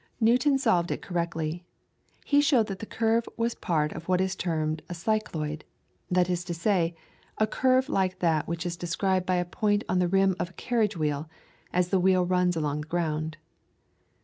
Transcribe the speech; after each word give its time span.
Newton 0.19 0.57
solved 0.57 0.89
it 0.89 1.03
correctly; 1.03 1.63
he 2.25 2.41
showed 2.41 2.65
that 2.65 2.79
the 2.79 2.87
curve 2.87 3.29
was 3.37 3.53
a 3.53 3.57
part 3.57 3.91
of 3.93 4.07
what 4.07 4.19
is 4.19 4.35
termed 4.35 4.81
a 4.89 4.95
cycloid 4.95 5.63
that 6.09 6.27
is 6.27 6.43
to 6.45 6.55
say, 6.55 6.95
a 7.37 7.45
curve 7.45 7.87
like 7.87 8.17
that 8.17 8.47
which 8.47 8.65
is 8.65 8.75
described 8.75 9.27
by 9.27 9.35
a 9.35 9.45
point 9.45 9.83
on 9.87 9.99
the 9.99 10.07
rim 10.07 10.35
of 10.39 10.49
a 10.49 10.53
carriage 10.53 10.97
wheel 10.97 11.29
as 11.71 11.89
the 11.89 11.99
wheel 11.99 12.25
runs 12.25 12.55
along 12.55 12.81
the 12.81 12.87
ground. 12.87 13.37